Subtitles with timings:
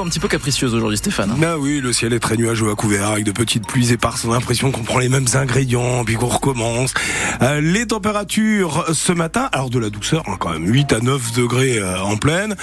[0.00, 1.38] Un petit peu capricieuse aujourd'hui Stéphane.
[1.44, 4.24] Ah oui, le ciel est très nuageux à couvert avec de petites pluies éparses.
[4.24, 6.94] On a l'impression qu'on prend les mêmes ingrédients puis qu'on recommence.
[7.42, 11.32] Euh, les températures ce matin, alors de la douceur hein, quand même, 8 à 9
[11.34, 12.56] degrés euh, en pleine.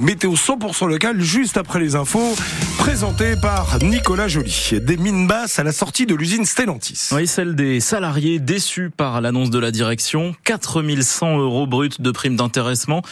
[0.00, 2.34] Météo 100% local juste après les infos
[2.78, 4.80] présentées par Nicolas Joly.
[4.82, 7.10] Des mines basses à la sortie de l'usine Stellantis.
[7.12, 10.34] Oui, celle des salariés déçus par l'annonce de la direction.
[10.42, 13.02] 4100 euros bruts de prime d'intéressement.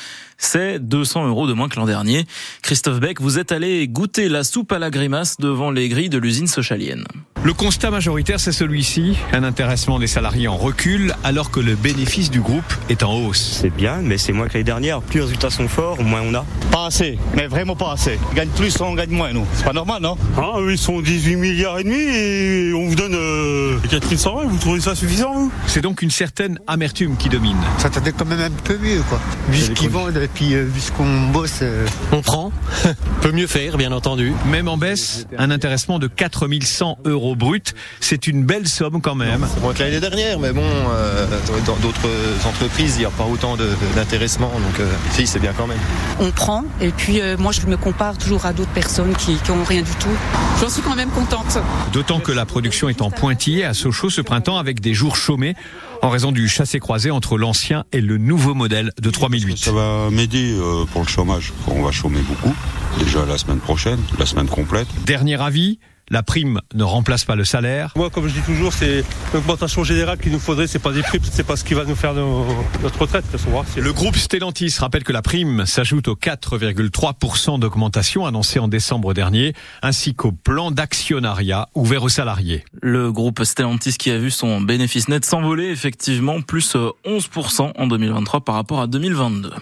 [0.43, 2.27] C'est 200 euros de moins que l'an dernier.
[2.63, 6.17] Christophe Beck, vous êtes allé goûter la soupe à la grimace devant les grilles de
[6.17, 7.05] l'usine sochalienne.
[7.45, 9.17] Le constat majoritaire, c'est celui-ci.
[9.33, 13.59] Un intéressement des salariés en recul, alors que le bénéfice du groupe est en hausse.
[13.61, 15.01] C'est bien, mais c'est moins que l'année dernière.
[15.03, 16.45] Plus les résultats sont forts, moins on a.
[16.71, 18.19] Pas assez, mais vraiment pas assez.
[18.31, 19.47] On gagne plus, on gagne moins, nous.
[19.55, 20.17] C'est pas normal, non?
[20.39, 24.45] Ah, ils sont 18 milliards et demi et on vous donne euh, 4120.
[24.49, 25.53] Vous trouvez ça suffisant, vous?
[25.67, 27.57] C'est donc une certaine amertume qui domine.
[27.79, 29.21] Ça t'attendait quand même un peu mieux, quoi.
[29.49, 31.61] Vu ce qu'ils vendent et puis euh, vu ce qu'on bosse.
[31.63, 32.53] euh, On prend.
[33.23, 34.33] Peut mieux faire, bien entendu.
[34.47, 39.45] Même en baisse, un intéressement de 4100 euros brut, c'est une belle somme quand même.
[39.53, 41.27] C'est moins que l'année dernière, mais bon, euh,
[41.67, 42.09] dans d'autres
[42.47, 43.57] entreprises, il n'y a pas autant
[43.97, 45.81] d'intéressement, donc euh, si, c'est bien quand même.
[46.21, 49.51] on prend et puis euh, moi je me compare toujours à d'autres personnes qui, qui
[49.51, 50.17] ont rien du tout.
[50.61, 51.59] J'en suis quand même contente.
[51.93, 55.57] D'autant que la production est en pointillé à Sochaux ce printemps avec des jours chômés
[56.03, 59.59] en raison du chassé-croisé entre l'ancien et le nouveau modèle de 3008.
[59.59, 60.57] Ça va m'aider
[60.93, 61.53] pour le chômage.
[61.67, 62.55] On va chômer beaucoup.
[62.99, 64.87] Déjà la semaine prochaine, la semaine complète.
[65.07, 65.79] Dernier avis,
[66.11, 67.93] la prime ne remplace pas le salaire.
[67.97, 70.67] Moi, comme je dis toujours, c'est l'augmentation générale qu'il nous faudrait.
[70.67, 72.47] C'est pas des primes, c'est pas ce qui va nous faire nos-
[72.83, 73.25] notre retraite.
[73.27, 73.65] de toute façon.
[73.73, 79.15] C'est Le groupe Stellantis rappelle que la prime s'ajoute aux 4,3% d'augmentation annoncée en décembre
[79.15, 82.65] dernier, ainsi qu'au plan d'actionnariat ouvert aux salariés.
[82.83, 87.87] Le groupe Stellantis qui a vu son bénéfice net s'envoler, effectivement, plus euh, 11% en
[87.87, 89.53] 2023 par rapport à 2022.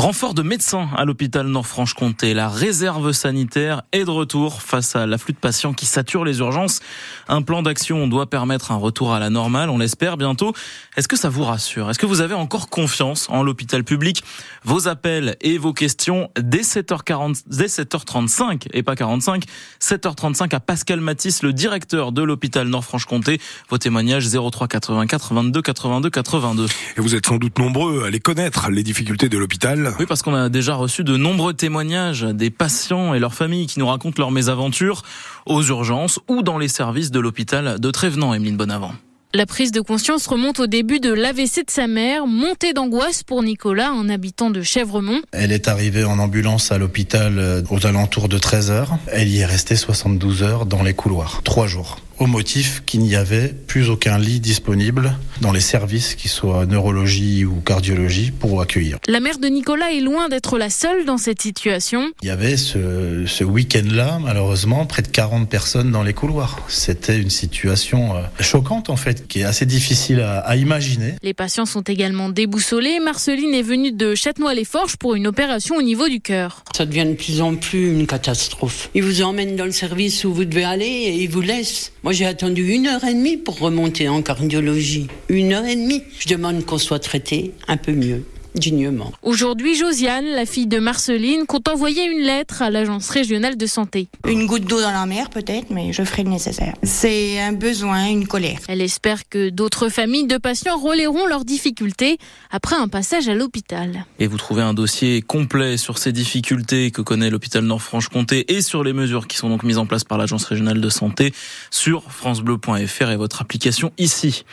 [0.00, 2.32] Renfort de médecins à l'hôpital Nord-Franche-Comté.
[2.32, 6.78] La réserve sanitaire est de retour face à l'afflux de patients qui saturent les urgences.
[7.26, 10.54] Un plan d'action doit permettre un retour à la normale, on l'espère bientôt.
[10.96, 11.90] Est-ce que ça vous rassure?
[11.90, 14.22] Est-ce que vous avez encore confiance en l'hôpital public?
[14.62, 19.42] Vos appels et vos questions dès 7h40, dès 7h35 et pas 45,
[19.80, 23.40] 7h35 à Pascal Matisse, le directeur de l'hôpital Nord-Franche-Comté.
[23.68, 26.66] Vos témoignages 03 84 22 82 82.
[26.96, 29.87] Et vous êtes sans doute nombreux à les connaître, les difficultés de l'hôpital.
[29.98, 33.78] Oui, parce qu'on a déjà reçu de nombreux témoignages des patients et leurs familles qui
[33.78, 35.02] nous racontent leurs mésaventures
[35.46, 38.92] aux urgences ou dans les services de l'hôpital de Trévenant, Emeline Bonavent.
[39.34, 43.42] La prise de conscience remonte au début de l'AVC de sa mère, montée d'angoisse pour
[43.42, 45.20] Nicolas, un habitant de Chèvremont.
[45.32, 48.98] Elle est arrivée en ambulance à l'hôpital euh, aux alentours de 13 heures.
[49.08, 51.42] Elle y est restée 72 heures dans les couloirs.
[51.44, 51.98] Trois jours.
[52.18, 57.44] Au motif qu'il n'y avait plus aucun lit disponible dans les services, qui soient neurologie
[57.44, 58.98] ou cardiologie, pour accueillir.
[59.06, 62.10] La mère de Nicolas est loin d'être la seule dans cette situation.
[62.22, 66.58] Il y avait ce, ce week-end-là, malheureusement, près de 40 personnes dans les couloirs.
[66.66, 71.14] C'était une situation euh, choquante, en fait, qui est assez difficile à, à imaginer.
[71.22, 72.98] Les patients sont également déboussolés.
[72.98, 76.64] Marceline est venue de Châtenois-les-Forges pour une opération au niveau du cœur.
[76.76, 78.90] Ça devient de plus en plus une catastrophe.
[78.94, 81.92] Ils vous emmènent dans le service où vous devez aller et ils vous laissent.
[82.08, 85.08] Moi j'ai attendu une heure et demie pour remonter en cardiologie.
[85.28, 86.04] Une heure et demie.
[86.18, 88.24] Je demande qu'on soit traité un peu mieux.
[88.58, 89.12] Dignement.
[89.22, 94.08] Aujourd'hui, Josiane, la fille de Marceline, compte envoyer une lettre à l'agence régionale de santé.
[94.26, 96.74] Une goutte d'eau dans la mer peut-être, mais je ferai le nécessaire.
[96.82, 98.58] C'est un besoin, une colère.
[98.68, 102.18] Elle espère que d'autres familles de patients relayeront leurs difficultés
[102.50, 104.06] après un passage à l'hôpital.
[104.18, 108.84] Et vous trouvez un dossier complet sur ces difficultés que connaît l'hôpital Nord-Franche-Comté et sur
[108.84, 111.32] les mesures qui sont donc mises en place par l'agence régionale de santé
[111.70, 114.44] sur francebleu.fr et votre application ici.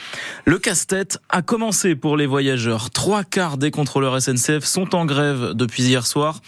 [0.44, 2.90] Le casse-tête a commencé pour les voyageurs.
[2.90, 6.40] Trois quarts des contrôleurs SNCF sont en grève depuis hier soir.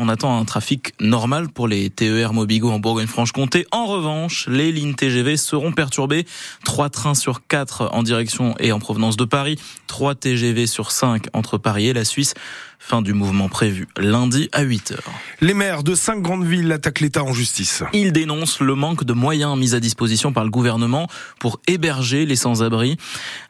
[0.00, 3.66] On attend un trafic normal pour les TER Mobigo en Bourgogne-Franche-Comté.
[3.72, 6.24] En revanche, les lignes TGV seront perturbées.
[6.64, 9.58] Trois trains sur quatre en direction et en provenance de Paris.
[9.88, 12.34] Trois TGV sur cinq entre Paris et la Suisse.
[12.78, 15.12] Fin du mouvement prévu lundi à 8 heures.
[15.40, 17.82] Les maires de cinq grandes villes attaquent l'État en justice.
[17.92, 21.08] Ils dénoncent le manque de moyens mis à disposition par le gouvernement
[21.40, 22.96] pour héberger les sans-abri.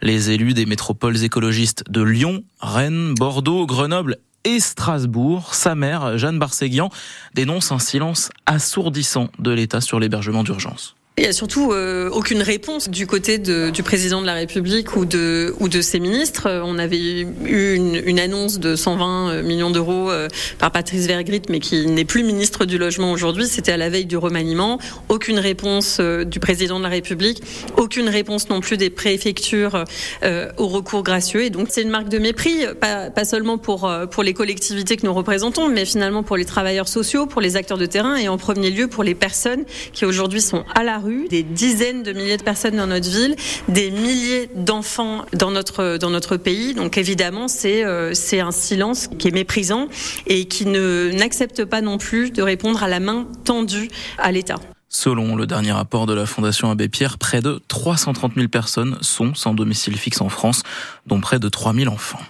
[0.00, 4.17] Les élus des métropoles écologistes de Lyon, Rennes, Bordeaux, Grenoble
[4.49, 6.91] et Strasbourg, sa mère, Jeanne Barséguian,
[7.35, 10.98] dénonce un silence assourdissant de l'État sur l'hébergement d'urgence.
[11.19, 15.05] Il n'y a surtout euh, aucune réponse du côté du président de la République ou
[15.05, 16.62] de, ses ministres.
[16.65, 20.29] On avait eu une, annonce de 120 millions d'euros euh,
[20.61, 23.47] par Patrice Vergrit, mais qui n'est plus ministre du Logement aujourd'hui.
[23.49, 24.79] C'était à la veille du remaniement.
[25.09, 27.43] Aucune réponse euh, du président de la République,
[27.76, 29.85] aucune réponse non plus des préfectures
[30.23, 31.43] euh, au recours gracieux.
[31.43, 35.14] Et donc c'est une marque de mépris, pas, seulement euh, pour les collectivités que nous
[35.14, 38.71] représentons, mais finalement pour les travailleurs sociaux, pour les acteurs de terrain et en premier
[38.71, 42.43] lieu pour les personnes qui aujourd'hui sont à la rue, des dizaines de milliers de
[42.43, 43.37] personnes dans notre ville,
[43.69, 46.75] des milliers d'enfants dans notre, dans notre pays.
[46.75, 49.89] Donc évidemment, c'est euh, c'est un silence qui est méprisant
[50.27, 53.89] et qui n'accepte pas non plus de répondre à la main tendue
[54.19, 54.57] à l'État.
[54.91, 59.35] Selon le dernier rapport de la Fondation Abbé Pierre, près de 330 000 personnes sont
[59.35, 60.63] sans domicile fixe en France,
[61.07, 62.21] dont près de 3 000 enfants.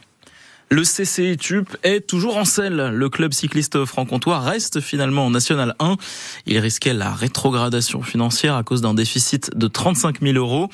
[0.70, 2.90] Le CCI TUP est toujours en selle.
[2.92, 5.96] Le club cycliste franc-comtois reste finalement en National 1.
[6.44, 10.68] Il risquait la rétrogradation financière à cause d'un déficit de 35 000 euros.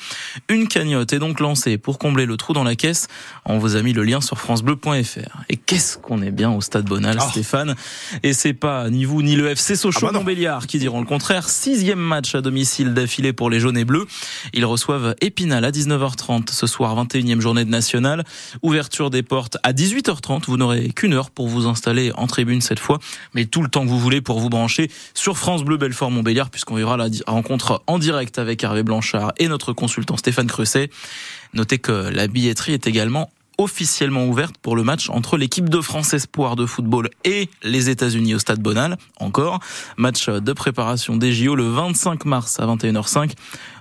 [0.49, 3.07] Une cagnotte est donc lancée pour combler le trou dans la caisse.
[3.45, 5.43] On vous a mis le lien sur francebleu.fr.
[5.47, 7.29] Et qu'est-ce qu'on est bien au Stade Bonal, oh.
[7.29, 7.75] Stéphane.
[8.21, 11.47] Et c'est pas ni vous ni le FC Sochaux-Montbéliard ah bah qui diront le contraire.
[11.47, 14.07] Sixième match à domicile d'affilée pour les jaunes et bleus.
[14.51, 18.25] Ils reçoivent Épinal à 19h30 ce soir, 21e journée de National.
[18.61, 20.45] Ouverture des portes à 10 18h30.
[20.47, 22.99] Vous n'aurez qu'une heure pour vous installer en tribune cette fois,
[23.33, 26.49] mais tout le temps que vous voulez pour vous brancher sur France Bleu Belfort Montbéliard,
[26.49, 30.89] puisqu'on verra la rencontre en direct avec Hervé Blanchard et notre consultant Stéphane Creuset.
[31.53, 36.13] Notez que la billetterie est également officiellement ouverte pour le match entre l'équipe de France
[36.13, 38.97] Espoir de football et les États-Unis au Stade Bonal.
[39.19, 39.59] Encore
[39.97, 43.31] match de préparation des JO le 25 mars à 21h05.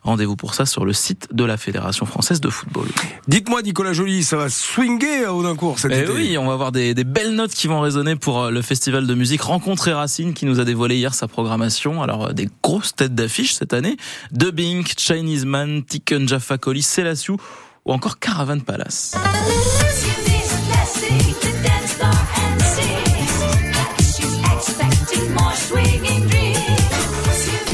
[0.04, 2.86] Rendez-vous pour ça sur le site de la Fédération française de football.
[3.26, 6.92] Dites-moi, Nicolas Joly, ça va swinger à Audincourt cette eh Oui, on va avoir des,
[6.92, 10.44] des, belles notes qui vont résonner pour euh, le festival de musique Rencontrer Racine qui
[10.44, 12.02] nous a dévoilé hier sa programmation.
[12.02, 13.96] Alors, euh, des grosses têtes d'affiche cette année.
[14.30, 17.38] Dubbing, Chinese Man, Tiken Jaffa Coli, Selassiou
[17.84, 19.14] ou encore Caravan Palace.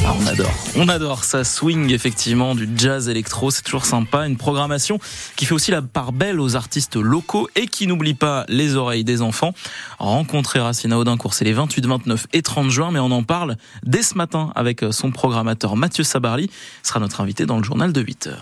[0.03, 0.51] Ah, on adore.
[0.75, 4.99] On adore ça swing effectivement du jazz électro, c'est toujours sympa, une programmation
[5.35, 9.03] qui fait aussi la part belle aux artistes locaux et qui n'oublie pas les oreilles
[9.03, 9.53] des enfants.
[9.99, 14.01] Rencontrer Racine Audincourt, c'est les 28, 29 et 30 juin, mais on en parle dès
[14.01, 16.49] ce matin avec son programmateur Mathieu Sabarly,
[16.83, 18.39] sera notre invité dans le journal de 8 heures.